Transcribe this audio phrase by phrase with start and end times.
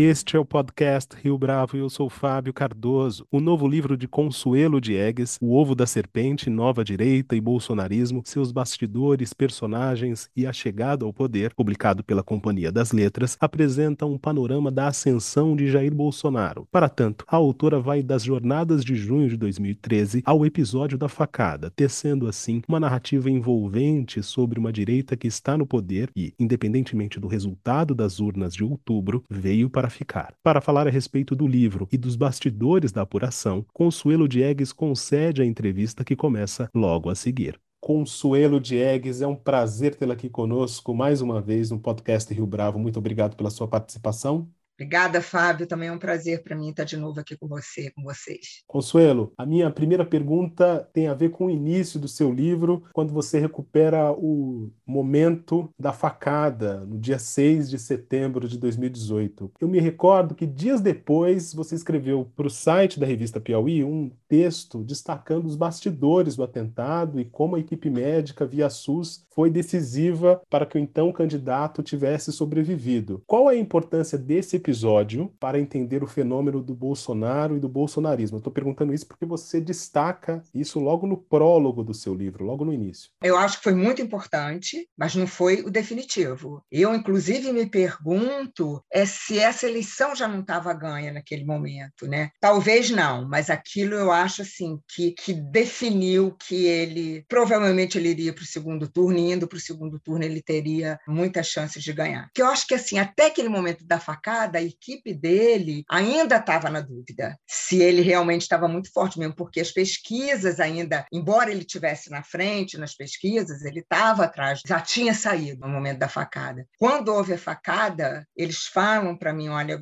[0.00, 3.26] Este é o podcast Rio Bravo e eu sou Fábio Cardoso.
[3.32, 8.52] O novo livro de Consuelo Diegues, O Ovo da Serpente, Nova Direita e Bolsonarismo, seus
[8.52, 14.70] bastidores, personagens e a chegada ao poder, publicado pela Companhia das Letras, apresenta um panorama
[14.70, 16.68] da ascensão de Jair Bolsonaro.
[16.70, 21.72] Para tanto, a autora vai das jornadas de junho de 2013 ao episódio da facada,
[21.74, 27.26] tecendo assim uma narrativa envolvente sobre uma direita que está no poder e, independentemente do
[27.26, 30.34] resultado das urnas de outubro, veio para ficar.
[30.42, 35.44] Para falar a respeito do livro e dos bastidores da apuração, Consuelo Diegues concede a
[35.44, 37.58] entrevista que começa logo a seguir.
[37.80, 42.78] Consuelo Diegues, é um prazer tê-la aqui conosco mais uma vez no podcast Rio Bravo.
[42.78, 44.50] Muito obrigado pela sua participação.
[44.78, 45.66] Obrigada, Fábio.
[45.66, 48.62] Também é um prazer para mim estar de novo aqui com você, com vocês.
[48.64, 53.12] Consuelo, a minha primeira pergunta tem a ver com o início do seu livro, quando
[53.12, 59.50] você recupera o momento da facada, no dia 6 de setembro de 2018.
[59.60, 64.12] Eu me recordo que dias depois você escreveu para o site da revista Piauí um
[64.28, 70.40] texto destacando os bastidores do atentado e como a equipe médica via SUS foi decisiva
[70.50, 73.22] para que o então candidato tivesse sobrevivido.
[73.26, 78.38] Qual é a importância desse episódio para entender o fenômeno do Bolsonaro e do bolsonarismo.
[78.38, 82.72] Estou perguntando isso porque você destaca isso logo no prólogo do seu livro, logo no
[82.72, 83.10] início.
[83.22, 86.62] Eu acho que foi muito importante, mas não foi o definitivo.
[86.70, 92.30] Eu, inclusive, me pergunto é se essa eleição já não estava ganha naquele momento, né?
[92.40, 98.32] Talvez não, mas aquilo eu acho assim que, que definiu que ele provavelmente ele iria
[98.32, 101.92] para o segundo turno, e indo para o segundo turno ele teria muitas chances de
[101.92, 102.28] ganhar.
[102.34, 106.70] Que eu acho que assim até aquele momento da facada da equipe dele ainda estava
[106.70, 111.64] na dúvida se ele realmente estava muito forte mesmo, porque as pesquisas ainda, embora ele
[111.64, 116.66] tivesse na frente nas pesquisas, ele estava atrás, já tinha saído no momento da facada.
[116.78, 119.80] Quando houve a facada, eles falam para mim, olha,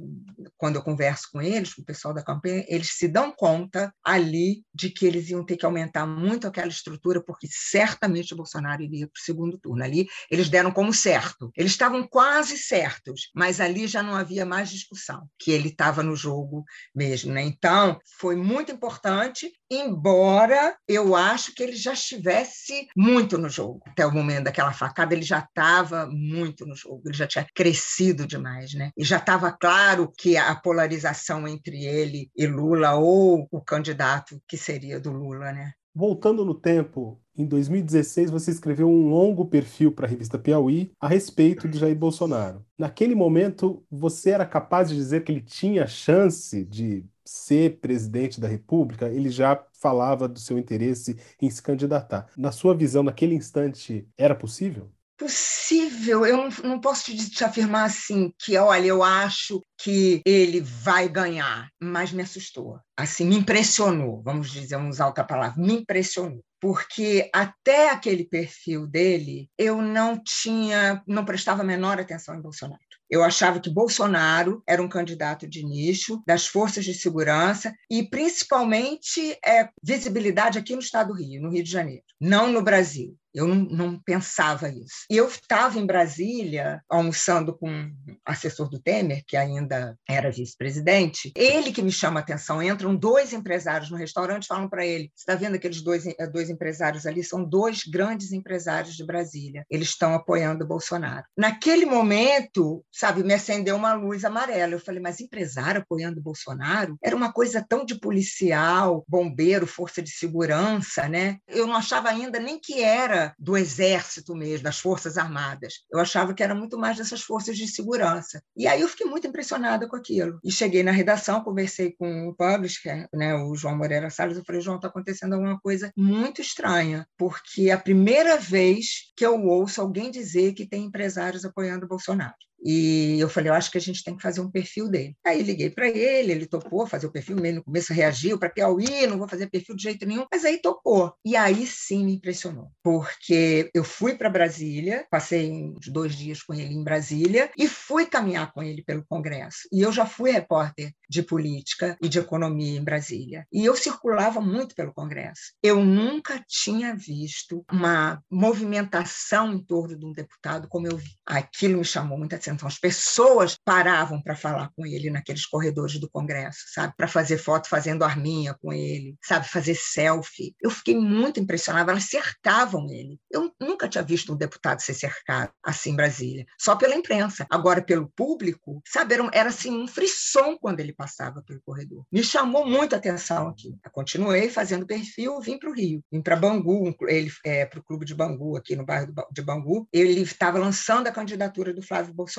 [0.57, 4.26] quando eu converso com eles, com o pessoal da campanha, eles se dão conta ali
[4.75, 9.07] de que eles iam ter que aumentar muito aquela estrutura, porque certamente o Bolsonaro iria
[9.07, 9.83] para o segundo turno.
[9.83, 11.51] Ali eles deram como certo.
[11.57, 16.03] Eles estavam quase certos, mas ali já não havia mais mais discussão, que ele estava
[16.03, 17.33] no jogo mesmo.
[17.33, 17.43] Né?
[17.43, 23.83] Então, foi muito importante, embora eu acho que ele já estivesse muito no jogo.
[23.87, 28.27] Até o momento daquela facada, ele já estava muito no jogo, ele já tinha crescido
[28.27, 28.73] demais.
[28.75, 28.91] Né?
[28.97, 34.16] E já estava claro que a polarização entre ele e Lula, ou o candidato
[34.47, 35.73] que seria do Lula, né?
[35.95, 41.09] Voltando no tempo, em 2016 você escreveu um longo perfil para a revista Piauí a
[41.09, 42.63] respeito de Jair Bolsonaro.
[42.79, 48.47] Naquele momento, você era capaz de dizer que ele tinha chance de ser presidente da
[48.47, 49.09] República?
[49.09, 52.27] Ele já falava do seu interesse em se candidatar.
[52.37, 54.91] Na sua visão, naquele instante, era possível?
[55.19, 60.61] Possível, eu não, não posso te, te afirmar assim que, olha, eu acho que ele
[60.61, 65.81] vai ganhar, mas me assustou, assim, me impressionou, vamos dizer, vamos usar outra palavra, me
[65.81, 72.41] impressionou porque até aquele perfil dele eu não tinha, não prestava a menor atenção em
[72.41, 72.81] Bolsonaro.
[73.09, 79.39] Eu achava que Bolsonaro era um candidato de nicho das forças de segurança e principalmente
[79.47, 83.17] é, visibilidade aqui no estado do Rio, no Rio de Janeiro, não no Brasil.
[83.37, 85.05] Eu não, não pensava isso.
[85.11, 87.93] E eu estava em Brasília, almoçando com um
[88.25, 91.33] assessor do Temer, que ainda era vice-presidente.
[91.37, 92.63] Ele que me chama a atenção.
[92.63, 96.49] Entram dois empresários no restaurante falam para ele: Você está vendo aqueles dois, eh, dois
[96.49, 97.23] empresários ali?
[97.23, 99.67] São dois grandes empresários de Brasília.
[99.69, 101.27] Eles estão apoiando o Bolsonaro.
[101.37, 104.73] Naquele momento, sabe, me acendeu uma luz amarela.
[104.73, 106.97] Eu falei: Mas empresário apoiando o Bolsonaro?
[107.03, 111.37] Era uma coisa tão de policial, bombeiro, força de segurança, né?
[111.47, 115.85] Eu não achava ainda nem que era do exército mesmo, das Forças Armadas.
[115.91, 118.43] Eu achava que era muito mais dessas forças de segurança.
[118.57, 120.39] E aí eu fiquei muito impressionada com aquilo.
[120.45, 124.61] E cheguei na redação, conversei com o publisher, né, o João Moreira Salles, eu falei,
[124.61, 129.81] João, está acontecendo alguma coisa muito estranha, porque é a primeira vez que eu ouço
[129.81, 132.35] alguém dizer que tem empresários apoiando o Bolsonaro.
[132.63, 135.17] E eu falei, eu acho que a gente tem que fazer um perfil dele.
[135.25, 139.07] Aí liguei para ele, ele topou fazer o perfil, meio no começo reagiu para Piauí,
[139.07, 141.15] não vou fazer perfil de jeito nenhum, mas aí topou.
[141.25, 146.55] E aí sim me impressionou, porque eu fui para Brasília, passei uns dois dias com
[146.55, 149.69] ele em Brasília e fui caminhar com ele pelo Congresso.
[149.73, 153.47] E eu já fui repórter de política e de economia em Brasília.
[153.53, 155.53] E eu circulava muito pelo Congresso.
[155.63, 161.11] Eu nunca tinha visto uma movimentação em torno de um deputado como eu vi.
[161.25, 166.09] Aquilo me chamou muita Então, as pessoas paravam para falar com ele naqueles corredores do
[166.09, 166.95] Congresso, sabe?
[166.97, 169.49] Para fazer foto fazendo arminha com ele, sabe?
[169.49, 170.55] Fazer selfie.
[170.61, 173.19] Eu fiquei muito impressionada, elas cercavam ele.
[173.31, 177.47] Eu nunca tinha visto um deputado ser cercado assim em Brasília, só pela imprensa.
[177.51, 179.15] Agora, pelo público, sabe?
[179.15, 182.05] Era, era assim um frisson quando ele passava pelo corredor.
[182.11, 183.77] Me chamou muito a atenção aqui.
[183.85, 187.83] Eu continuei fazendo perfil, vim para o Rio, vim para Bangu, ele é, para o
[187.83, 189.89] Clube de Bangu, aqui no bairro de Bangu.
[189.93, 192.36] Ele estava lançando a candidatura do Flávio Bolsonaro.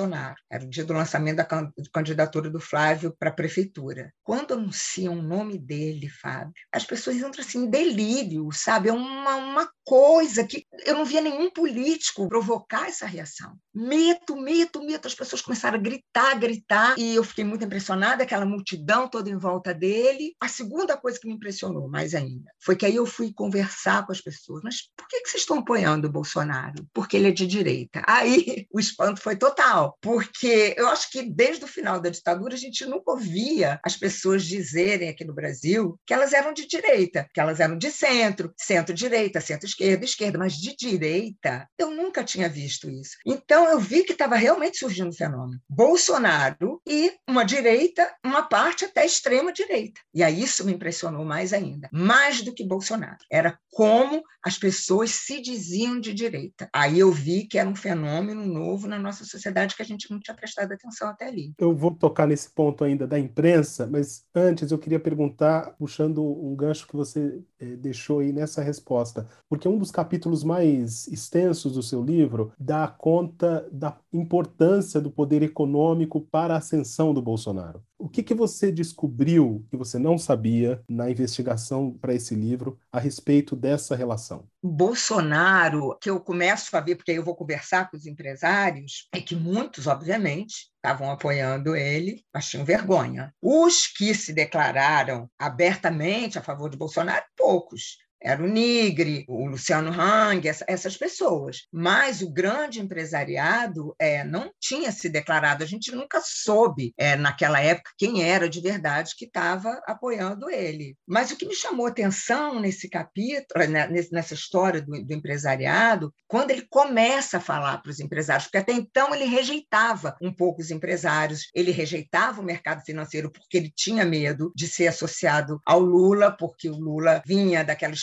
[0.50, 1.48] Era o dia do lançamento da
[1.92, 4.12] candidatura do Flávio para a prefeitura.
[4.22, 8.88] Quando anunciam o nome dele, Fábio, as pessoas entram assim em delírio, sabe?
[8.88, 13.56] É uma, uma coisa que eu não via nenhum político provocar essa reação.
[13.74, 15.08] Mito, mito, mito.
[15.08, 19.38] As pessoas começaram a gritar, gritar, e eu fiquei muito impressionada, aquela multidão toda em
[19.38, 20.34] volta dele.
[20.40, 24.12] A segunda coisa que me impressionou mais ainda foi que aí eu fui conversar com
[24.12, 24.62] as pessoas.
[24.62, 26.86] Mas por que, que vocês estão apoiando o Bolsonaro?
[26.92, 28.02] Porque ele é de direita.
[28.06, 32.58] Aí o espanto foi total, porque eu acho que desde o final da ditadura a
[32.58, 37.40] gente nunca ouvia as pessoas dizerem aqui no Brasil que elas eram de direita, que
[37.40, 43.16] elas eram de centro, centro-direita, centro-esquerda, esquerda, mas de direita eu nunca tinha visto isso.
[43.26, 45.60] Então eu vi que estava realmente surgindo um fenômeno.
[45.68, 50.00] Bolsonaro e uma direita, uma parte até extrema direita.
[50.14, 51.88] E aí isso me impressionou mais ainda.
[51.92, 53.18] Mais do que Bolsonaro.
[53.30, 56.68] Era como as pessoas se diziam de direita.
[56.72, 60.18] Aí eu vi que era um fenômeno novo na nossa sociedade que a gente não
[60.18, 61.54] tinha prestado atenção até ali.
[61.56, 66.54] Eu vou tocar nesse ponto ainda da imprensa, mas antes eu queria perguntar, puxando um
[66.56, 71.82] gancho que você eh, deixou aí nessa resposta, porque um dos capítulos mais extensos do
[71.82, 77.80] seu livro dá conta da importância do poder econômico para a ascensão do Bolsonaro.
[77.98, 83.00] O que, que você descobriu que você não sabia na investigação para esse livro a
[83.00, 84.46] respeito dessa relação?
[84.62, 89.34] Bolsonaro, que eu começo a ver, porque eu vou conversar com os empresários, é que
[89.34, 93.34] muitos, obviamente, estavam apoiando ele, mas tinham vergonha.
[93.42, 99.90] Os que se declararam abertamente a favor de Bolsonaro, poucos era o Nigre, o Luciano
[99.90, 101.66] Hang, essa, essas pessoas.
[101.72, 107.60] Mas o grande empresariado é, não tinha se declarado, a gente nunca soube é, naquela
[107.60, 110.96] época quem era de verdade que estava apoiando ele.
[111.06, 116.50] Mas o que me chamou atenção nesse capítulo, né, nessa história do, do empresariado, quando
[116.50, 120.70] ele começa a falar para os empresários, porque até então ele rejeitava um pouco os
[120.70, 126.30] empresários, ele rejeitava o mercado financeiro porque ele tinha medo de ser associado ao Lula,
[126.30, 127.94] porque o Lula vinha daquela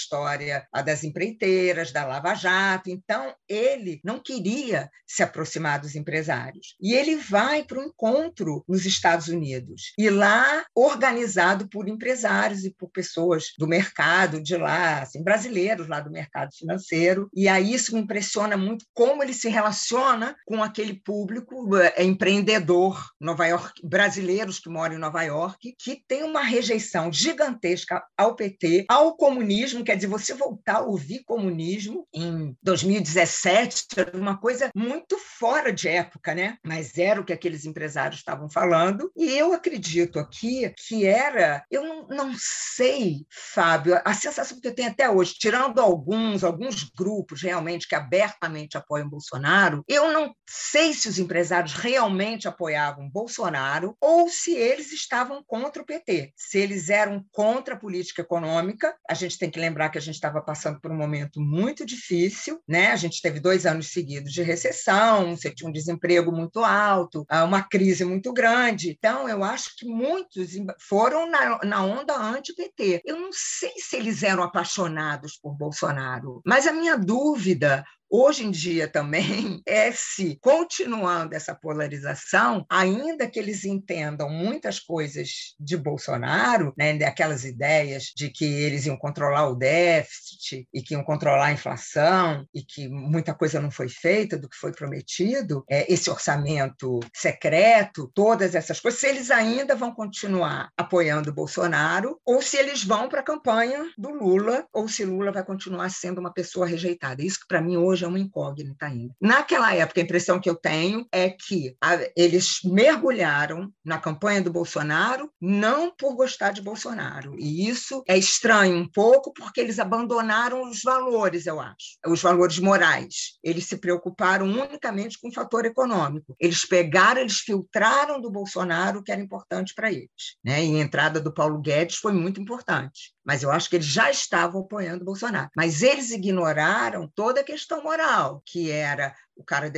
[0.72, 2.90] a das empreiteiras, da Lava Jato.
[2.90, 6.76] Então, ele não queria se aproximar dos empresários.
[6.82, 9.94] E ele vai para um encontro nos Estados Unidos.
[9.98, 16.00] E lá, organizado por empresários e por pessoas do mercado de lá, assim, brasileiros lá
[16.00, 17.30] do mercado financeiro.
[17.34, 23.12] E aí isso me impressiona muito como ele se relaciona com aquele público é, empreendedor
[23.20, 28.86] Nova York, brasileiros que moram em Nova York, que tem uma rejeição gigantesca ao PT,
[28.90, 34.70] ao comunismo, que Quer dizer, você voltar a ouvir comunismo em 2017 era uma coisa
[34.76, 36.58] muito fora de época, né?
[36.66, 39.10] Mas era o que aqueles empresários estavam falando.
[39.16, 44.76] E eu acredito aqui que era, eu não, não sei, Fábio, a sensação que eu
[44.76, 50.94] tenho até hoje, tirando alguns, alguns grupos realmente que abertamente apoiam Bolsonaro, eu não sei
[50.94, 56.34] se os empresários realmente apoiavam Bolsonaro ou se eles estavam contra o PT.
[56.36, 60.02] Se eles eram contra a política econômica, a gente tem que lembrar lembrar que a
[60.02, 62.92] gente estava passando por um momento muito difícil, né?
[62.92, 67.44] A gente teve dois anos seguidos de recessão, você tinha um desemprego muito alto, ah,
[67.44, 68.90] uma crise muito grande.
[68.90, 73.02] Então, eu acho que muitos foram na, na onda anti-PT.
[73.06, 77.84] Eu não sei se eles eram apaixonados por Bolsonaro, mas a minha dúvida
[78.18, 85.54] Hoje em dia também é se, continuando essa polarização, ainda que eles entendam muitas coisas
[85.60, 91.04] de Bolsonaro, né, aquelas ideias de que eles iam controlar o déficit e que iam
[91.04, 95.92] controlar a inflação e que muita coisa não foi feita do que foi prometido, é,
[95.92, 102.56] esse orçamento secreto, todas essas coisas, se eles ainda vão continuar apoiando Bolsonaro ou se
[102.56, 106.66] eles vão para a campanha do Lula ou se Lula vai continuar sendo uma pessoa
[106.66, 107.22] rejeitada.
[107.22, 109.14] Isso que para mim hoje é uma incógnita ainda.
[109.20, 114.52] Naquela época, a impressão que eu tenho é que a, eles mergulharam na campanha do
[114.52, 117.36] Bolsonaro não por gostar de Bolsonaro.
[117.40, 122.60] E isso é estranho um pouco, porque eles abandonaram os valores, eu acho, os valores
[122.60, 123.38] morais.
[123.44, 126.36] Eles se preocuparam unicamente com o fator econômico.
[126.40, 130.38] Eles pegaram, eles filtraram do Bolsonaro o que era importante para eles.
[130.44, 130.66] Né?
[130.66, 134.10] E a entrada do Paulo Guedes foi muito importante mas eu acho que eles já
[134.12, 135.50] estavam apoiando Bolsonaro.
[135.56, 139.72] Mas eles ignoraram toda a questão moral, que era o cara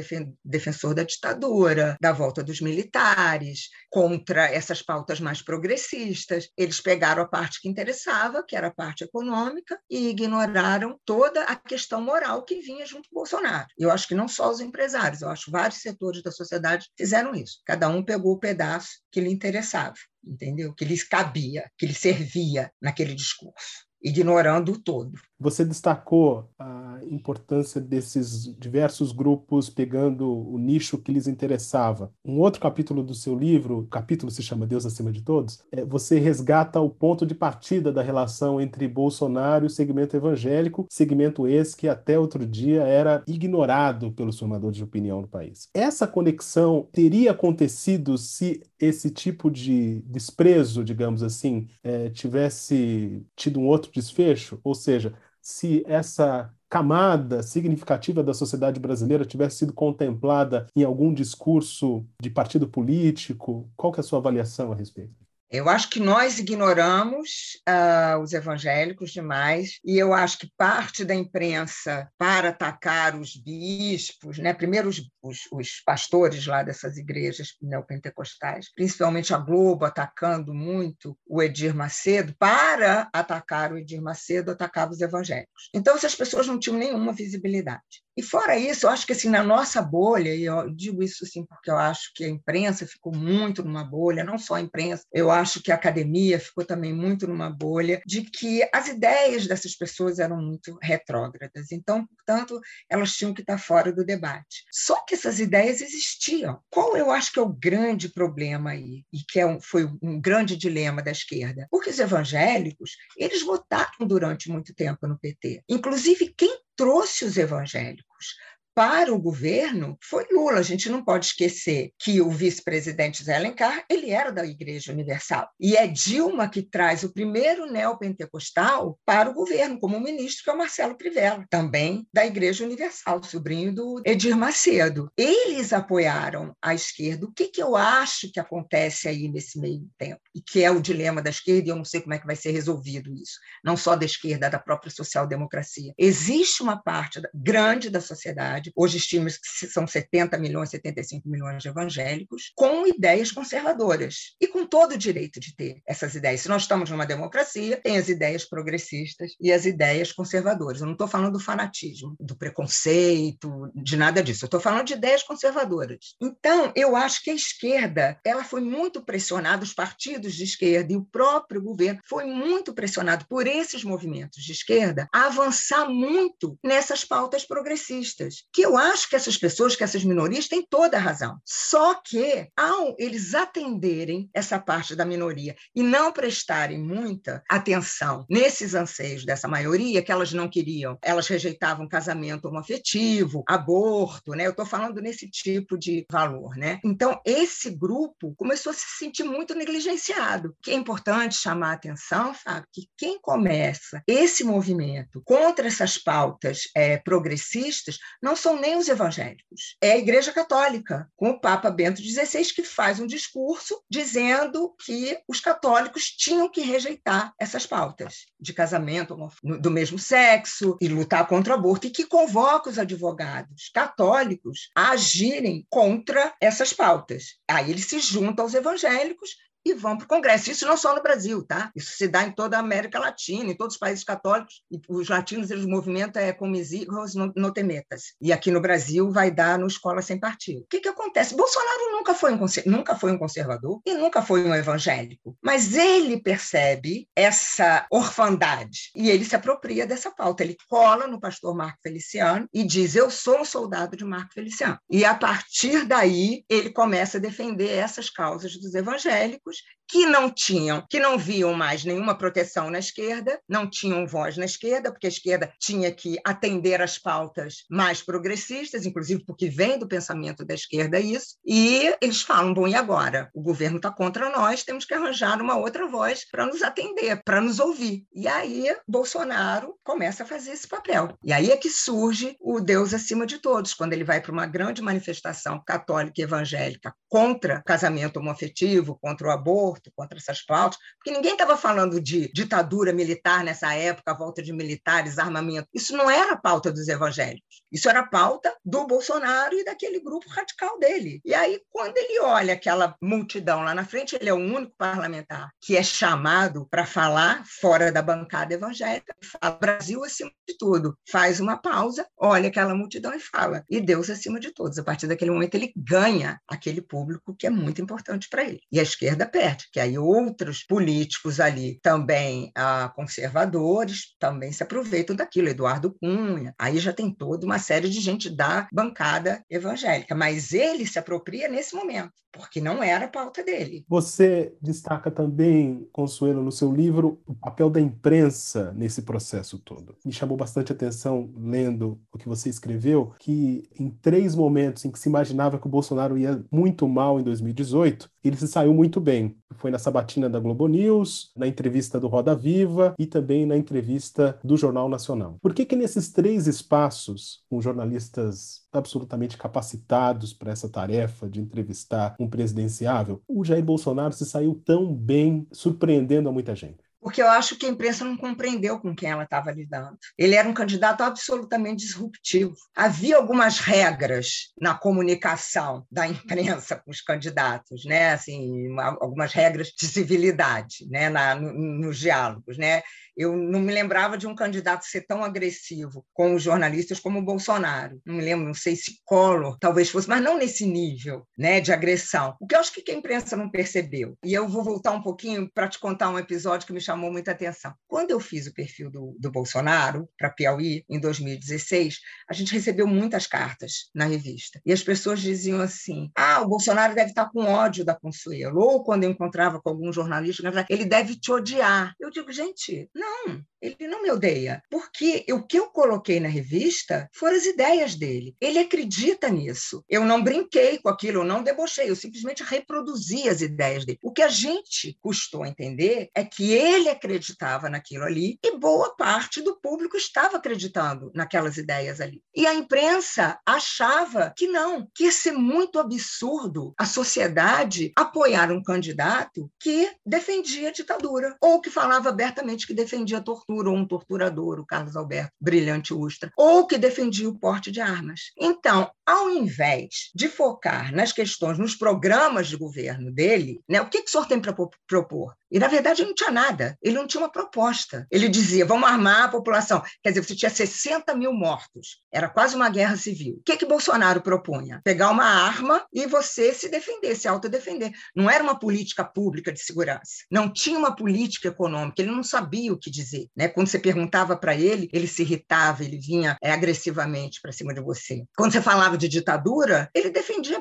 [0.43, 6.49] defensor da ditadura, da volta dos militares, contra essas pautas mais progressistas.
[6.57, 11.55] Eles pegaram a parte que interessava, que era a parte econômica, e ignoraram toda a
[11.55, 13.67] questão moral que vinha junto com Bolsonaro.
[13.77, 17.33] Eu acho que não só os empresários, eu acho que vários setores da sociedade fizeram
[17.33, 17.61] isso.
[17.65, 20.73] Cada um pegou o pedaço que lhe interessava, entendeu?
[20.73, 25.13] Que lhes cabia, que lhe servia naquele discurso ignorando o todo.
[25.39, 32.11] Você destacou a importância desses diversos grupos pegando o nicho que lhes interessava.
[32.25, 35.85] Um outro capítulo do seu livro, o capítulo se chama Deus acima de todos, é,
[35.85, 41.47] você resgata o ponto de partida da relação entre Bolsonaro e o segmento evangélico, segmento
[41.47, 45.69] esse que até outro dia era ignorado pelos formadores de opinião no país.
[45.73, 53.67] Essa conexão teria acontecido se esse tipo de desprezo, digamos assim, é, tivesse tido um
[53.67, 54.59] outro desfecho?
[54.63, 62.05] Ou seja, se essa camada significativa da sociedade brasileira tivesse sido contemplada em algum discurso
[62.21, 63.69] de partido político?
[63.75, 65.26] Qual que é a sua avaliação a respeito?
[65.49, 71.15] Eu acho que nós ignoramos uh, os evangélicos demais, e eu acho que parte da
[71.15, 78.69] imprensa, para atacar os bispos, né, primeiro os, os, os pastores lá dessas igrejas neopentecostais,
[78.73, 84.99] principalmente a Globo atacando muito o Edir Macedo, para atacar o Edir Macedo, atacava os
[84.99, 85.69] evangélicos.
[85.73, 88.06] Então, essas pessoas não tinham nenhuma visibilidade.
[88.17, 91.45] E fora isso, eu acho que assim, na nossa bolha, e eu digo isso assim
[91.45, 95.29] porque eu acho que a imprensa ficou muito numa bolha, não só a imprensa, eu
[95.29, 100.17] acho que a academia ficou também muito numa bolha de que as ideias dessas pessoas
[100.17, 101.71] eram muito retrógradas.
[101.71, 102.59] Então, portanto,
[102.89, 104.65] elas tinham que estar fora do debate.
[104.71, 106.59] Só que essas ideias existiam.
[106.71, 110.19] Qual eu acho que é o grande problema aí, e que é um, foi um
[110.19, 111.67] grande dilema da esquerda?
[111.69, 115.61] Porque os evangélicos, eles votaram durante muito tempo no PT.
[115.69, 118.35] Inclusive, quem trouxe os evangélicos poucos
[118.77, 120.59] para o governo foi Lula.
[120.59, 125.49] A gente não pode esquecer que o vice-presidente Zé Alencar, ele era da Igreja Universal.
[125.59, 130.53] E é Dilma que traz o primeiro neopentecostal para o governo, como ministro, que é
[130.53, 135.11] o Marcelo Crivella, também da Igreja Universal, sobrinho do Edir Macedo.
[135.17, 137.25] Eles apoiaram a esquerda.
[137.25, 140.21] O que, que eu acho que acontece aí nesse meio tempo?
[140.35, 142.35] E que é o dilema da esquerda, e eu não sei como é que vai
[142.35, 145.95] ser resolvido isso, não só da esquerda, da própria social-democracia.
[145.97, 151.69] Existe uma parte grande da sociedade hoje estima que são 70 milhões, 75 milhões de
[151.69, 156.41] evangélicos, com ideias conservadoras e com todo o direito de ter essas ideias.
[156.41, 160.79] Se nós estamos numa democracia, tem as ideias progressistas e as ideias conservadoras.
[160.79, 164.45] Eu não estou falando do fanatismo, do preconceito, de nada disso.
[164.45, 166.15] Eu estou falando de ideias conservadoras.
[166.21, 170.97] Então, eu acho que a esquerda ela foi muito pressionada, os partidos de esquerda e
[170.97, 177.03] o próprio governo foi muito pressionado por esses movimentos de esquerda a avançar muito nessas
[177.03, 181.39] pautas progressistas, que eu acho que essas pessoas, que essas minorias, têm toda a razão.
[181.45, 188.73] Só que, ao eles atenderem essa parte da minoria e não prestarem muita atenção nesses
[188.73, 194.47] anseios dessa maioria, que elas não queriam, elas rejeitavam casamento homoafetivo, aborto, né?
[194.47, 196.79] Eu estou falando nesse tipo de valor, né?
[196.83, 200.55] Então, esse grupo começou a se sentir muito negligenciado.
[200.63, 206.61] Que é importante chamar a atenção, Fábio, que quem começa esse movimento contra essas pautas
[206.75, 211.69] é, progressistas não são são nem os evangélicos, é a Igreja Católica, com o Papa
[211.69, 218.27] Bento XVI, que faz um discurso dizendo que os católicos tinham que rejeitar essas pautas
[218.39, 223.69] de casamento do mesmo sexo e lutar contra o aborto, e que convoca os advogados
[223.73, 227.35] católicos a agirem contra essas pautas.
[227.49, 229.35] Aí eles se juntam aos evangélicos
[229.67, 230.51] e vão para o Congresso.
[230.51, 231.71] Isso não só no Brasil, tá?
[231.75, 234.61] Isso se dá em toda a América Latina, em todos os países católicos.
[234.87, 238.13] Os latinos, eles movimentam é comis hijos no temetas.
[238.21, 240.61] E aqui no Brasil vai dar no Escola Sem Partido.
[240.61, 241.35] O que, que acontece?
[241.35, 246.21] Bolsonaro nunca foi, um, nunca foi um conservador e nunca foi um evangélico, mas ele
[246.21, 250.43] percebe essa orfandade e ele se apropria dessa pauta.
[250.43, 254.79] Ele cola no pastor Marco Feliciano e diz: Eu sou um soldado de Marco Feliciano.
[254.89, 260.29] E a partir daí, ele começa a defender essas causas dos evangélicos coach que não
[260.29, 265.07] tinham, que não viam mais nenhuma proteção na esquerda, não tinham voz na esquerda, porque
[265.07, 270.53] a esquerda tinha que atender às pautas mais progressistas, inclusive porque vem do pensamento da
[270.53, 273.29] esquerda isso, e eles falam: bom, e agora?
[273.33, 277.41] O governo está contra nós, temos que arranjar uma outra voz para nos atender, para
[277.41, 278.05] nos ouvir.
[278.13, 281.17] E aí Bolsonaro começa a fazer esse papel.
[281.23, 284.45] E aí é que surge o Deus acima de todos, quando ele vai para uma
[284.45, 290.41] grande manifestação católica e evangélica contra o casamento homoafetivo, contra o aborto aborto, contra essas
[290.41, 295.67] pautas, porque ninguém estava falando de ditadura militar nessa época, volta de militares, armamento.
[295.73, 297.63] Isso não era a pauta dos evangélicos.
[297.71, 301.21] Isso era a pauta do Bolsonaro e daquele grupo radical dele.
[301.23, 305.49] E aí, quando ele olha aquela multidão lá na frente, ele é o único parlamentar
[305.61, 311.39] que é chamado para falar fora da bancada evangélica, fala Brasil acima de tudo, faz
[311.39, 314.77] uma pausa, olha aquela multidão e fala, e Deus acima de todos.
[314.77, 318.61] A partir daquele momento, ele ganha aquele público que é muito importante para ele.
[318.71, 325.15] E a esquerda perde, que aí outros políticos ali, também ah, conservadores, também se aproveitam
[325.15, 325.49] daquilo.
[325.49, 330.85] Eduardo Cunha, aí já tem toda uma série de gente da bancada evangélica, mas ele
[330.85, 333.85] se apropria nesse momento, porque não era a pauta dele.
[333.87, 339.95] Você destaca também, Consuelo, no seu livro, o papel da imprensa nesse processo todo.
[340.05, 344.99] Me chamou bastante atenção, lendo o que você escreveu, que em três momentos em que
[344.99, 349.35] se imaginava que o Bolsonaro ia muito mal em 2018, ele se saiu muito bem.
[349.55, 354.37] Foi na sabatina da Globo News, na entrevista do Roda Viva e também na entrevista
[354.43, 355.37] do Jornal Nacional.
[355.41, 362.15] Por que que nesses três espaços, com jornalistas absolutamente capacitados para essa tarefa de entrevistar
[362.19, 366.86] um presidenciável, o Jair Bolsonaro se saiu tão bem, surpreendendo a muita gente?
[367.01, 369.97] Porque eu acho que a imprensa não compreendeu com quem ela estava lidando.
[370.17, 372.55] Ele era um candidato absolutamente disruptivo.
[372.75, 378.11] Havia algumas regras na comunicação da imprensa com os candidatos, né?
[378.11, 378.67] Assim,
[378.99, 381.09] algumas regras de civilidade, né?
[381.09, 382.81] Na, no, nos diálogos, né?
[383.17, 387.23] Eu não me lembrava de um candidato ser tão agressivo com os jornalistas como o
[387.23, 387.99] Bolsonaro.
[388.05, 391.73] Não me lembro, não sei se Collor talvez fosse, mas não nesse nível né, de
[391.73, 392.35] agressão.
[392.39, 394.15] O que eu acho que a imprensa não percebeu.
[394.23, 397.31] E eu vou voltar um pouquinho para te contar um episódio que me chamou muita
[397.31, 397.73] atenção.
[397.87, 402.87] Quando eu fiz o perfil do, do Bolsonaro para Piauí, em 2016, a gente recebeu
[402.87, 404.61] muitas cartas na revista.
[404.65, 408.59] E as pessoas diziam assim: ah, o Bolsonaro deve estar com ódio da Consuelo.
[408.59, 411.93] Ou quando eu encontrava com algum jornalista, ele deve te odiar.
[411.99, 416.27] Eu digo, gente, não não, ele não me odeia, porque o que eu coloquei na
[416.27, 418.35] revista foram as ideias dele.
[418.39, 419.83] Ele acredita nisso.
[419.89, 423.99] Eu não brinquei com aquilo, eu não debochei, eu simplesmente reproduzi as ideias dele.
[424.03, 429.41] O que a gente custou entender é que ele acreditava naquilo ali e boa parte
[429.41, 432.21] do público estava acreditando naquelas ideias ali.
[432.35, 438.61] E a imprensa achava que não, que ia ser muito absurdo a sociedade apoiar um
[438.61, 443.87] candidato que defendia a ditadura ou que falava abertamente que defendia a tortura, ou um
[443.87, 448.31] torturador, o Carlos Alberto Brilhante Ustra, ou que defendia o porte de armas.
[448.37, 454.01] Então, ao invés de focar nas questões, nos programas de governo dele, né, o que,
[454.01, 454.55] que o senhor tem para
[454.87, 455.35] propor?
[455.49, 458.07] E, na verdade, ele não tinha nada, ele não tinha uma proposta.
[458.11, 459.81] Ele dizia: vamos armar a população.
[460.01, 463.35] Quer dizer, você tinha 60 mil mortos, era quase uma guerra civil.
[463.35, 464.81] O que, que Bolsonaro propunha?
[464.83, 467.91] Pegar uma arma e você se defender, se autodefender.
[468.15, 472.73] Não era uma política pública de segurança, não tinha uma política econômica, ele não sabia
[472.73, 473.27] o que dizer.
[473.35, 473.47] Né?
[473.47, 477.81] Quando você perguntava para ele, ele se irritava, ele vinha é, agressivamente para cima de
[477.81, 478.23] você.
[478.35, 480.59] Quando você falava de ditadura, ele defendia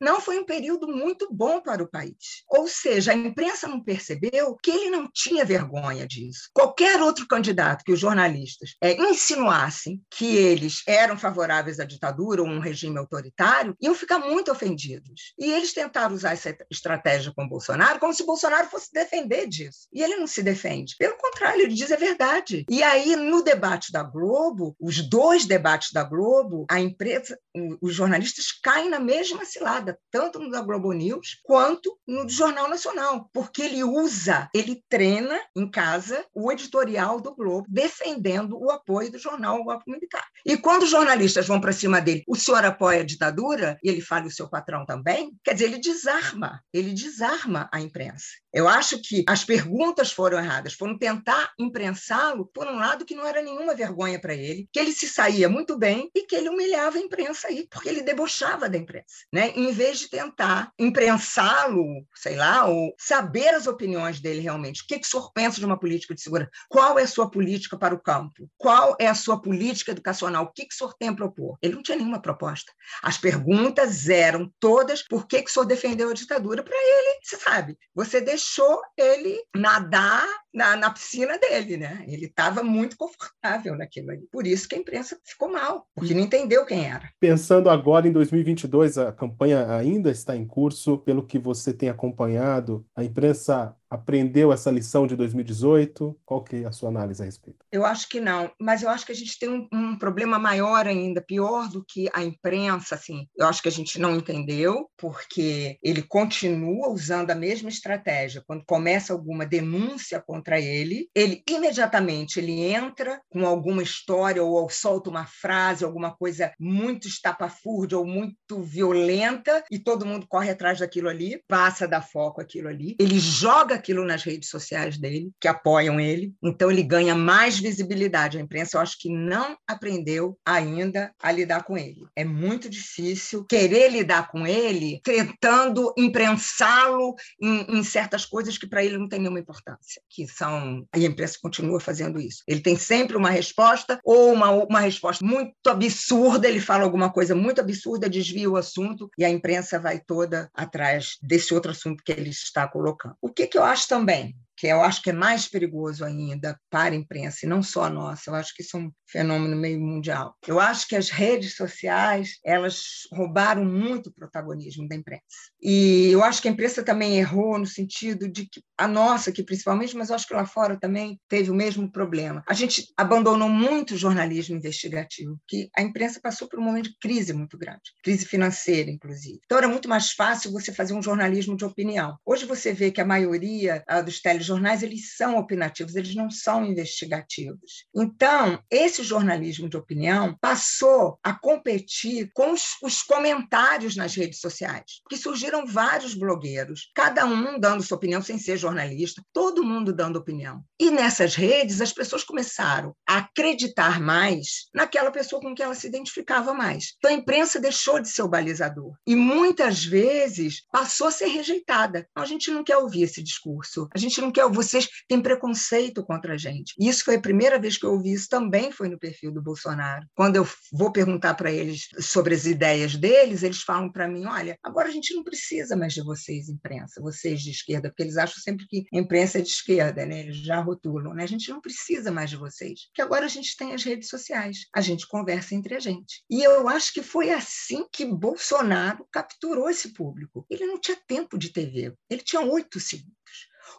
[0.00, 2.44] Não foi um período muito bom para o país.
[2.48, 6.50] Ou seja, a imprensa não percebeu que ele não tinha vergonha disso.
[6.52, 12.48] Qualquer outro candidato que os jornalistas é, insinuassem que eles eram favoráveis à ditadura ou
[12.48, 15.34] um regime autoritário, iam ficar muito ofendidos.
[15.38, 19.88] E eles tentaram usar essa estratégia com Bolsonaro como se Bolsonaro fosse defender disso.
[19.92, 20.94] E ele não se defende.
[20.98, 22.64] Pelo contrário, ele diz a verdade.
[22.68, 27.38] E aí, no debate da Globo, os dois debates da Globo, a empresa,
[27.80, 32.68] os jornalistas caem na mesma cilada, tanto no da Globo News quanto no do Jornal
[32.68, 39.10] Nacional, porque ele usa, ele treina em casa o editorial do Globo, defendendo o apoio
[39.10, 40.24] do jornal ao golpe militar.
[40.44, 44.00] E quando os jornalistas vão para cima dele, o senhor apoia a ditadura, e ele
[44.00, 48.28] fala o seu patrão também, quer dizer, ele desarma, ele desarma a imprensa.
[48.52, 53.26] Eu acho que as perguntas foram erradas, foram tentar imprensá-lo por um lado que não
[53.26, 56.96] era nenhuma vergonha para ele, que ele se saía muito bem e que ele humilhava
[56.96, 59.52] a imprensa aí, porque ele debochava da imprensa, né?
[59.54, 61.84] Em vez de tentar imprensá-lo,
[62.14, 64.82] sei lá, ou saber as opiniões dele realmente.
[64.82, 66.50] O que, que o senhor pensa de uma política de segurança?
[66.68, 68.48] Qual é a sua política para o campo?
[68.56, 70.44] Qual é a sua política educacional?
[70.44, 71.58] O que, que o senhor tem a propor?
[71.60, 72.72] Ele não tinha nenhuma proposta.
[73.02, 77.36] As perguntas eram todas por que, que o senhor defendeu a ditadura para ele, você
[77.36, 82.04] sabe, você deixou ele nadar na, na piscina dele, né?
[82.06, 84.26] Ele estava muito confortável naquilo ali.
[84.30, 87.10] Por isso que a imprensa ficou mal, porque não entendeu quem era.
[87.20, 92.86] Pensando agora em 2022, a campanha ainda está em curso, pelo que você tem acompanhado,
[92.94, 96.18] a imprensa aprendeu essa lição de 2018?
[96.24, 97.64] Qual que é a sua análise a respeito?
[97.72, 100.86] Eu acho que não, mas eu acho que a gente tem um, um, problema maior
[100.86, 103.26] ainda, pior do que a imprensa, assim.
[103.36, 108.42] Eu acho que a gente não entendeu, porque ele continua usando a mesma estratégia.
[108.46, 115.10] Quando começa alguma denúncia contra ele, ele imediatamente ele entra com alguma história ou solta
[115.10, 121.08] uma frase, alguma coisa muito estapafúrdia ou muito violenta e todo mundo corre atrás daquilo
[121.08, 122.96] ali, passa da foco aquilo ali.
[122.98, 128.38] Ele joga aquilo nas redes sociais dele, que apoiam ele, então ele ganha mais visibilidade.
[128.38, 132.06] A imprensa, eu acho que não aprendeu ainda a lidar com ele.
[132.14, 138.84] É muito difícil querer lidar com ele tentando imprensá-lo em, em, certas coisas que para
[138.84, 140.86] ele não tem nenhuma importância, que são.
[140.96, 142.42] E a imprensa continua fazendo isso.
[142.46, 147.34] Ele tem sempre uma resposta, ou uma, uma resposta muito absurda, ele fala alguma coisa
[147.34, 152.12] muito absurda, desvia o assunto, e a imprensa vai toda atrás desse outro assunto que
[152.12, 153.14] ele está colocando.
[153.20, 156.92] O que, que eu acho também que eu acho que é mais perigoso ainda para
[156.92, 159.80] a imprensa, e não só a nossa, eu acho que isso é um fenômeno meio
[159.80, 160.34] mundial.
[160.46, 165.22] Eu acho que as redes sociais, elas roubaram muito o protagonismo da imprensa.
[165.62, 169.44] E eu acho que a imprensa também errou no sentido de que a nossa, que
[169.44, 172.42] principalmente, mas eu acho que lá fora também teve o mesmo problema.
[172.46, 176.98] A gente abandonou muito o jornalismo investigativo, que a imprensa passou por um momento de
[177.00, 179.38] crise muito grande, crise financeira, inclusive.
[179.44, 182.16] Então era muito mais fácil você fazer um jornalismo de opinião.
[182.26, 186.30] Hoje você vê que a maioria uh, dos telejornais jornais eles são opinativos, eles não
[186.30, 187.86] são investigativos.
[187.94, 195.00] Então, esse jornalismo de opinião passou a competir com os, os comentários nas redes sociais,
[195.08, 200.16] que surgiram vários blogueiros, cada um dando sua opinião sem ser jornalista, todo mundo dando
[200.16, 200.64] opinião.
[200.80, 205.86] E nessas redes, as pessoas começaram a acreditar mais naquela pessoa com que ela se
[205.86, 206.94] identificava mais.
[206.98, 212.06] Então, a imprensa deixou de ser o balizador e muitas vezes passou a ser rejeitada.
[212.10, 216.04] Então, a gente não quer ouvir esse discurso, a gente não quer vocês têm preconceito
[216.04, 216.74] contra a gente.
[216.78, 219.42] E isso foi a primeira vez que eu ouvi isso também foi no perfil do
[219.42, 220.06] Bolsonaro.
[220.14, 224.58] Quando eu vou perguntar para eles sobre as ideias deles, eles falam para mim: olha,
[224.62, 228.40] agora a gente não precisa mais de vocês, imprensa, vocês de esquerda, porque eles acham
[228.42, 230.20] sempre que a imprensa é de esquerda, né?
[230.20, 231.22] Eles já rotulam, né?
[231.22, 234.66] A gente não precisa mais de vocês, que agora a gente tem as redes sociais,
[234.74, 236.24] a gente conversa entre a gente.
[236.30, 240.46] E eu acho que foi assim que Bolsonaro capturou esse público.
[240.50, 243.17] Ele não tinha tempo de TV, ele tinha oito segundos.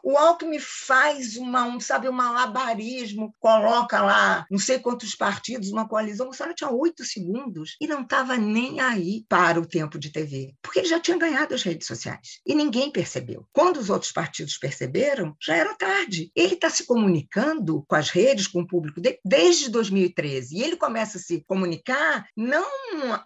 [0.04, 5.88] O Alckmin faz uma, um, sabe, um malabarismo, coloca lá não sei quantos partidos, uma
[5.88, 6.26] coalizão.
[6.26, 10.54] O Bolsonaro tinha oito segundos e não estava nem aí para o tempo de TV,
[10.62, 13.46] porque ele já tinha ganhado as redes sociais e ninguém percebeu.
[13.52, 16.32] Quando os outros partidos perceberam, já era tarde.
[16.36, 20.76] Ele está se comunicando com as redes, com o público de, desde 2013 e ele
[20.76, 22.68] começa a se comunicar não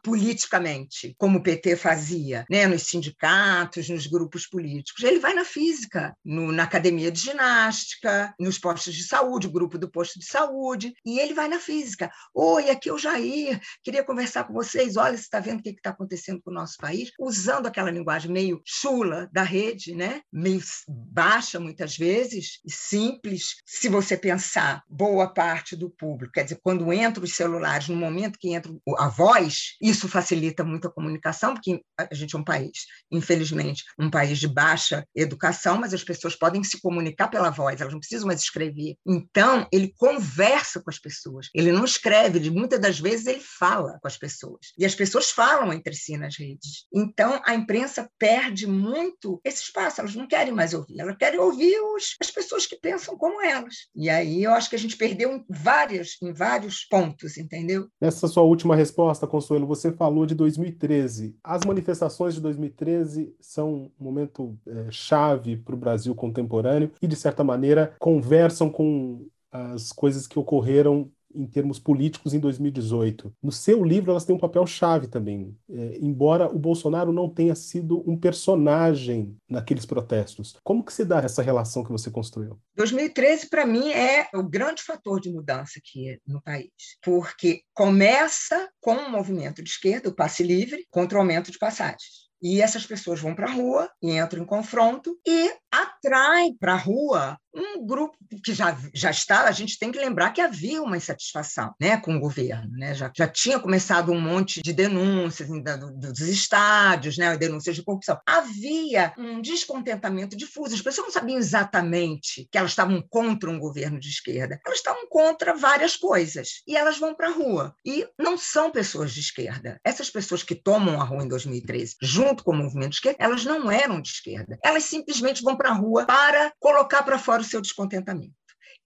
[0.03, 5.03] politicamente, como o PT fazia, né, nos sindicatos, nos grupos políticos.
[5.03, 9.89] Ele vai na física, no, na academia de ginástica, nos postos de saúde, grupo do
[9.89, 12.11] posto de saúde, e ele vai na física.
[12.33, 14.95] Oi, aqui é o Jair, queria conversar com vocês.
[14.95, 17.11] Olha, você está vendo o que está acontecendo com o nosso país?
[17.19, 20.21] Usando aquela linguagem meio chula da rede, né?
[20.31, 23.55] meio baixa muitas vezes, e simples.
[23.65, 28.39] Se você pensar, boa parte do público, quer dizer, quando entram os celulares, no momento
[28.39, 32.85] que entra a voz, isso facilita muito a comunicação, porque a gente é um país,
[33.11, 37.93] infelizmente, um país de baixa educação, mas as pessoas podem se comunicar pela voz, elas
[37.93, 38.97] não precisam mais escrever.
[39.07, 41.47] Então, ele conversa com as pessoas.
[41.55, 44.73] Ele não escreve, ele, muitas das vezes ele fala com as pessoas.
[44.77, 46.85] E as pessoas falam entre si nas redes.
[46.93, 51.79] Então, a imprensa perde muito esse espaço, elas não querem mais ouvir, elas querem ouvir
[51.95, 53.87] os, as pessoas que pensam como elas.
[53.95, 57.87] E aí eu acho que a gente perdeu em, várias, em vários pontos, entendeu?
[58.01, 61.37] Nessa sua última resposta, Consuelo, você falou de 2013.
[61.41, 67.15] As manifestações de 2013 são um momento é, chave para o Brasil contemporâneo e, de
[67.15, 73.33] certa maneira, conversam com as coisas que ocorreram em termos políticos em 2018.
[73.41, 77.55] No seu livro, elas têm um papel chave também, é, embora o Bolsonaro não tenha
[77.55, 80.55] sido um personagem naqueles protestos.
[80.63, 82.59] Como que se dá essa relação que você construiu?
[82.75, 86.69] 2013, para mim, é o grande fator de mudança aqui no país,
[87.01, 92.22] porque começa com um movimento de esquerda, o passe livre, contra o aumento de passagens.
[92.43, 96.77] E essas pessoas vão para a rua e entram em confronto e atraem para a
[96.77, 100.97] rua um grupo que já, já está, a gente tem que lembrar que havia uma
[100.97, 102.71] insatisfação né, com o governo.
[102.71, 102.93] Né?
[102.95, 108.19] Já, já tinha começado um monte de denúncias dos estádios, né, denúncias de corrupção.
[108.25, 110.73] Havia um descontentamento difuso.
[110.73, 114.59] As pessoas não sabiam exatamente que elas estavam contra um governo de esquerda.
[114.65, 116.63] Elas estavam contra várias coisas.
[116.67, 117.75] E elas vão para a rua.
[117.85, 119.79] E não são pessoas de esquerda.
[119.83, 123.45] Essas pessoas que tomam a rua em 2013, junto com o movimento de esquerda, elas
[123.45, 124.57] não eram de esquerda.
[124.63, 128.33] Elas simplesmente vão para a rua para colocar para fora o seu descontentamento.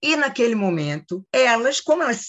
[0.02, 2.20] E naquele momento, elas, como elas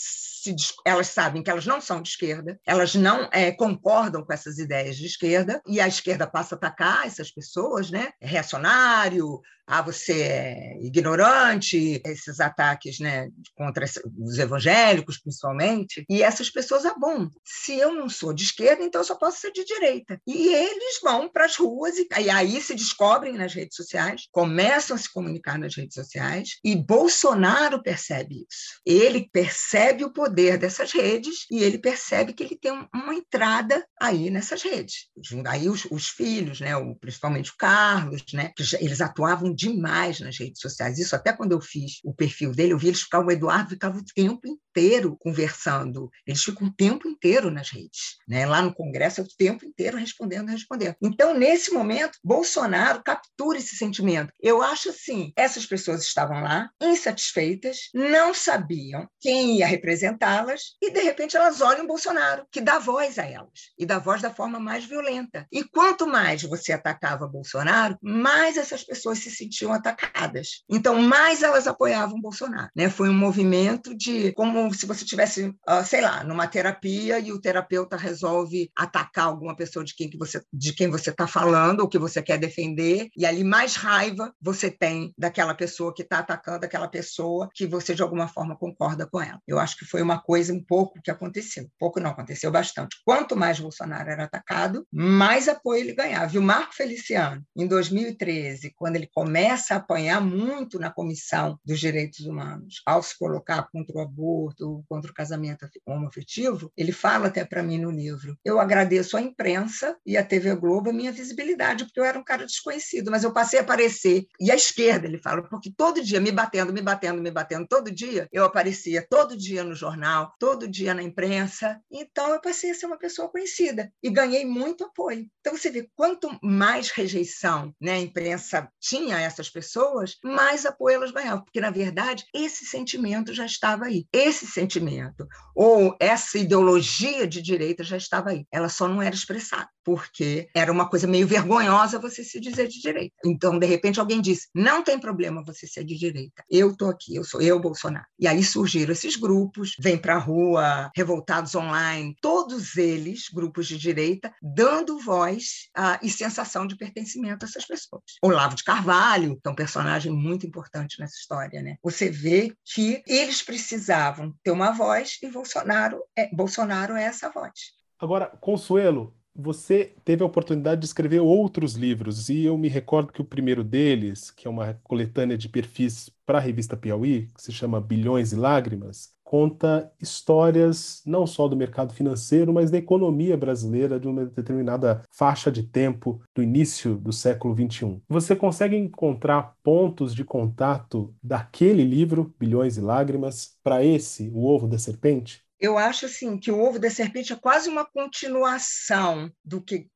[0.42, 4.58] se, elas sabem que elas não são de esquerda, elas não é, concordam com essas
[4.58, 8.12] ideias de esquerda, e a esquerda passa a atacar essas pessoas, né?
[8.22, 13.86] É reacionário, ah, você é ignorante, esses ataques né, contra
[14.18, 16.04] os evangélicos, principalmente.
[16.10, 19.40] E essas pessoas, ah, bom, se eu não sou de esquerda, então eu só posso
[19.40, 20.20] ser de direita.
[20.26, 24.96] E eles vão para as ruas e, e aí se descobrem nas redes sociais, começam
[24.96, 28.82] a se comunicar nas redes sociais, e Bolsonaro percebe isso.
[28.84, 34.32] Ele percebe o poder dessas redes e ele percebe que ele tem uma entrada aí
[34.32, 35.10] nessas redes.
[35.46, 40.22] Aí os, os filhos, né, o, principalmente o Carlos, né, que já, eles atuavam demais
[40.22, 40.98] nas redes sociais.
[40.98, 43.98] Isso até quando eu fiz o perfil dele, eu vi eles ficar, o Eduardo ficava
[43.98, 46.10] o tempo inteiro conversando.
[46.26, 48.18] Eles ficam o tempo inteiro nas redes.
[48.28, 48.46] Né?
[48.46, 50.96] Lá no Congresso, é o tempo inteiro respondendo, respondendo.
[51.02, 54.32] Então, nesse momento, Bolsonaro captura esse sentimento.
[54.40, 61.02] Eu acho assim, essas pessoas estavam lá, insatisfeitas, não sabiam quem ia representá-las, e de
[61.02, 64.86] repente elas olham Bolsonaro, que dá voz a elas, e dá voz da forma mais
[64.86, 65.46] violenta.
[65.52, 70.64] E quanto mais você atacava Bolsonaro, mais essas pessoas se sentiam atacadas.
[70.70, 72.70] Então, mais elas apoiavam Bolsonaro.
[72.76, 72.90] Né?
[72.90, 77.42] Foi um movimento de como se você tivesse, uh, sei lá, numa terapia e o
[77.42, 81.90] terapeuta resolve atacar alguma pessoa de quem que você de quem você está falando ou
[81.90, 86.66] que você quer defender e ali mais raiva você tem daquela pessoa que está atacando
[86.66, 89.40] aquela pessoa que você de alguma forma concorda com ela.
[89.48, 91.68] Eu acho que foi uma coisa um pouco que aconteceu.
[91.80, 92.98] Pouco não aconteceu bastante.
[93.04, 96.36] Quanto mais Bolsonaro era atacado, mais apoio ele ganhava.
[96.36, 99.29] E o Marco Feliciano, em 2013, quando ele começa
[99.72, 105.12] a apanhar muito na Comissão dos Direitos Humanos, ao se colocar contra o aborto, contra
[105.12, 110.18] o casamento homoafetivo, ele fala até para mim no livro: eu agradeço à imprensa e
[110.18, 113.60] à TV Globo a minha visibilidade, porque eu era um cara desconhecido, mas eu passei
[113.60, 114.26] a aparecer.
[114.40, 117.92] E à esquerda, ele fala, porque todo dia, me batendo, me batendo, me batendo, todo
[117.92, 121.80] dia, eu aparecia todo dia no jornal, todo dia na imprensa.
[121.92, 125.28] Então, eu passei a ser uma pessoa conhecida e ganhei muito apoio.
[125.40, 131.12] Então, você vê quanto mais rejeição né, a imprensa tinha essas pessoas, mais apoio elas
[131.12, 134.06] ganhavam, porque, na verdade, esse sentimento já estava aí.
[134.12, 138.46] Esse sentimento, ou essa ideologia de direita já estava aí.
[138.52, 142.82] Ela só não era expressada, porque era uma coisa meio vergonhosa você se dizer de
[142.82, 143.16] direita.
[143.26, 146.44] Então, de repente, alguém disse: não tem problema você ser de direita.
[146.50, 148.06] Eu estou aqui, eu sou eu, Bolsonaro.
[148.20, 153.78] E aí surgiram esses grupos, vêm para a rua, revoltados online, todos eles, grupos de
[153.78, 158.04] direita, dando voz uh, e sensação de pertencimento a essas pessoas.
[158.24, 159.09] Olavo de Carvalho,
[159.42, 161.78] que é um personagem muito importante nessa história, né?
[161.82, 167.52] Você vê que eles precisavam ter uma voz e Bolsonaro é, Bolsonaro é essa voz.
[168.00, 173.22] Agora, Consuelo, você teve a oportunidade de escrever outros livros, e eu me recordo que
[173.22, 177.52] o primeiro deles, que é uma coletânea de perfis para a revista Piauí, que se
[177.52, 184.00] chama Bilhões e Lágrimas, conta histórias não só do mercado financeiro, mas da economia brasileira
[184.00, 188.02] de uma determinada faixa de tempo do início do século XXI.
[188.10, 194.68] Você consegue encontrar pontos de contato daquele livro, Bilhões e Lágrimas, para esse, O Ovo
[194.68, 195.44] da Serpente?
[195.60, 199.88] Eu acho assim que o ovo da serpente é quase uma continuação do que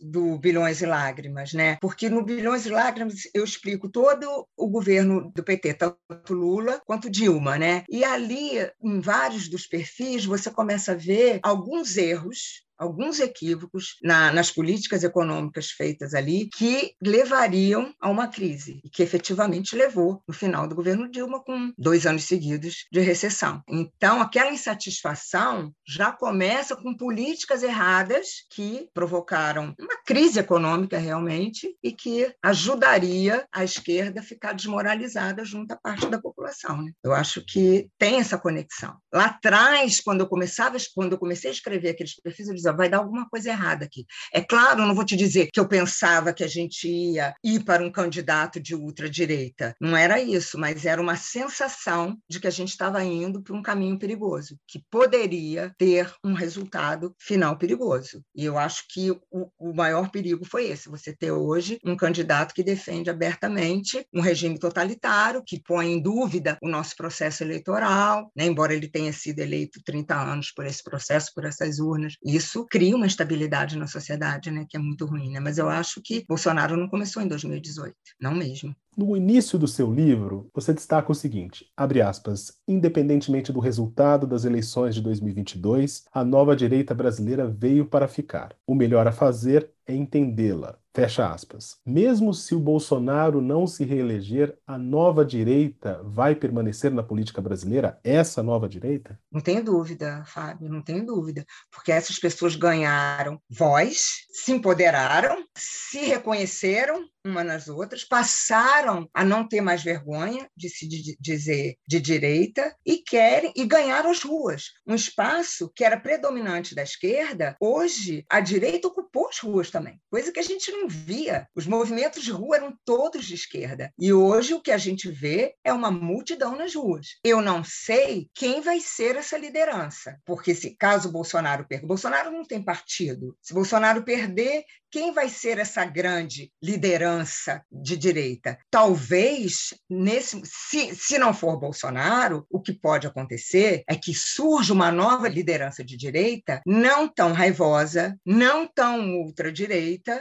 [0.00, 1.78] do bilhões e lágrimas, né?
[1.80, 5.98] Porque no bilhões e lágrimas eu explico todo o governo do PT, tanto
[6.30, 7.84] Lula quanto Dilma, né?
[7.88, 14.32] E ali em vários dos perfis você começa a ver alguns erros alguns equívocos na,
[14.32, 20.34] nas políticas econômicas feitas ali que levariam a uma crise, e que efetivamente levou no
[20.34, 23.62] final do governo Dilma, com dois anos seguidos de recessão.
[23.68, 31.92] Então, aquela insatisfação já começa com políticas erradas que provocaram uma crise econômica realmente e
[31.92, 36.82] que ajudaria a esquerda a ficar desmoralizada junto à parte da população.
[36.82, 36.92] Né?
[37.02, 38.96] Eu acho que tem essa conexão.
[39.12, 42.98] Lá atrás, quando eu começava, quando eu comecei a escrever aqueles perfis, eu vai dar
[42.98, 44.04] alguma coisa errada aqui.
[44.32, 47.82] É claro, não vou te dizer que eu pensava que a gente ia ir para
[47.82, 49.74] um candidato de ultradireita.
[49.80, 53.62] Não era isso, mas era uma sensação de que a gente estava indo para um
[53.62, 58.22] caminho perigoso, que poderia ter um resultado final perigoso.
[58.34, 62.54] E eu acho que o, o maior perigo foi esse: você ter hoje um candidato
[62.54, 68.46] que defende abertamente um regime totalitário, que põe em dúvida o nosso processo eleitoral, né?
[68.46, 72.14] embora ele tenha sido eleito 30 anos por esse processo, por essas urnas.
[72.24, 74.66] Isso cria uma estabilidade na sociedade, né?
[74.68, 75.30] que é muito ruim.
[75.30, 75.40] Né?
[75.40, 78.76] Mas eu acho que Bolsonaro não começou em 2018, não mesmo.
[78.96, 84.44] No início do seu livro, você destaca o seguinte: abre aspas, independentemente do resultado das
[84.44, 88.54] eleições de 2022, a nova direita brasileira veio para ficar.
[88.64, 90.78] O melhor a fazer é entendê-la.
[90.94, 91.76] Fecha aspas.
[91.84, 97.98] Mesmo se o Bolsonaro não se reeleger, a nova direita vai permanecer na política brasileira?
[98.04, 99.18] Essa nova direita?
[99.30, 101.44] Não tenho dúvida, Fábio, não tenho dúvida.
[101.72, 109.48] Porque essas pessoas ganharam voz, se empoderaram, se reconheceram uma nas outras, passaram a não
[109.48, 110.86] ter mais vergonha de se
[111.18, 114.72] dizer de direita e querem e ganharam as ruas.
[114.86, 120.30] Um espaço que era predominante da esquerda, hoje a direita ocupou as ruas também, coisa
[120.30, 121.48] que a gente não via.
[121.52, 123.92] Os movimentos de rua eram todos de esquerda.
[123.98, 127.18] E hoje o que a gente vê é uma multidão nas ruas.
[127.24, 132.44] Eu não sei quem vai ser essa liderança, porque se caso Bolsonaro perca, Bolsonaro não
[132.44, 133.36] tem partido.
[133.42, 138.56] Se Bolsonaro perder, quem vai ser essa grande liderança de direita?
[138.70, 144.92] Talvez, nesse, se, se não for Bolsonaro, o que pode acontecer é que surja uma
[144.92, 149.63] nova liderança de direita, não tão raivosa, não tão ultradireita,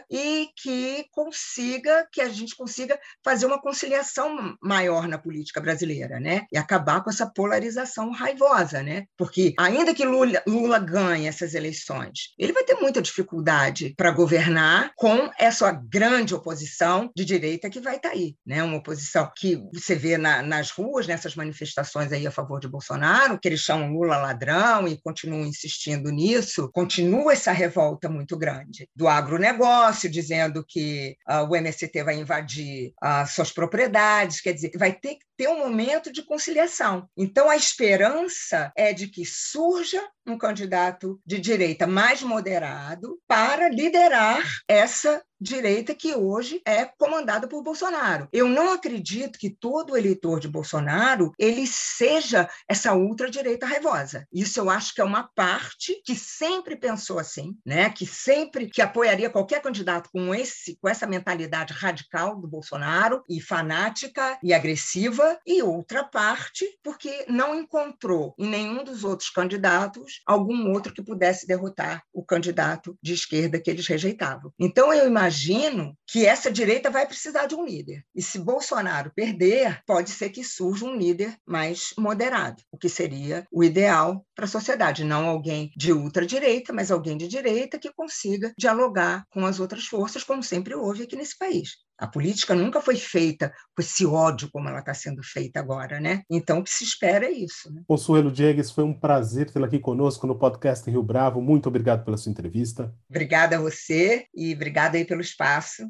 [0.10, 6.46] e que consiga, que a gente consiga fazer uma conciliação maior na política brasileira, né?
[6.52, 9.06] E acabar com essa polarização raivosa, né?
[9.18, 14.92] Porque ainda que Lula, Lula ganhe essas eleições, ele vai ter muita dificuldade para governar
[14.96, 18.64] com essa grande oposição de direita que vai estar tá aí, né?
[18.64, 23.40] Uma oposição que você vê na, nas ruas, nessas manifestações aí a favor de Bolsonaro,
[23.40, 29.08] que eles chamam Lula ladrão e continuam insistindo nisso, continua essa revolta muito grande do
[29.34, 35.16] agronegócio, dizendo que uh, o MST vai invadir uh, suas propriedades, quer dizer, vai ter
[35.16, 37.08] que ter um momento de conciliação.
[37.18, 44.44] Então, a esperança é de que surja um candidato de direita mais moderado para liderar
[44.68, 48.30] essa direita que hoje é comandada por Bolsonaro.
[48.32, 54.26] Eu não acredito que todo eleitor de Bolsonaro ele seja essa ultradireita raivosa.
[54.32, 57.90] Isso eu acho que é uma parte que sempre pensou assim, né?
[57.90, 63.42] Que sempre que apoiaria qualquer candidato com esse com essa mentalidade radical do Bolsonaro e
[63.42, 70.72] fanática e agressiva e outra parte porque não encontrou em nenhum dos outros candidatos algum
[70.72, 74.52] outro que pudesse derrotar o candidato de esquerda que eles rejeitavam.
[74.60, 78.04] Então eu imagino que essa direita vai precisar de um líder.
[78.16, 83.48] E se Bolsonaro perder, pode ser que surja um líder mais moderado, o que seria
[83.52, 85.04] o ideal para a sociedade.
[85.04, 90.24] Não alguém de ultradireita, mas alguém de direita que consiga dialogar com as outras forças,
[90.24, 91.72] como sempre houve aqui nesse país.
[92.04, 96.24] A política nunca foi feita com esse ódio como ela está sendo feita agora, né?
[96.30, 97.72] Então o que se espera é isso.
[97.72, 97.82] Né?
[97.88, 101.42] Consuelo Diegues, foi um prazer tê-la aqui conosco no podcast Rio Bravo.
[101.42, 102.94] Muito obrigado pela sua entrevista.
[103.10, 105.90] Obrigada a você e obrigada aí pelo espaço.